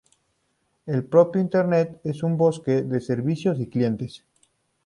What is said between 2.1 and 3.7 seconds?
un bosque de servidores y